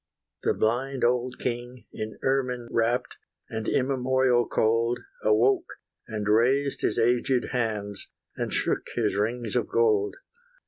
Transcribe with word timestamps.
The 0.41 0.55
blind 0.55 1.03
old 1.03 1.37
king, 1.37 1.85
in 1.93 2.17
ermine 2.23 2.67
wrapt. 2.71 3.17
And 3.51 3.67
immemorial 3.67 4.47
cold, 4.47 4.97
Awoke, 5.23 5.67
and 6.07 6.27
raised 6.27 6.81
his 6.81 6.97
aged 6.97 7.49
hands, 7.51 8.07
And 8.35 8.51
shook 8.51 8.87
his 8.95 9.15
rings 9.15 9.55
of 9.55 9.67
gold. 9.67 10.15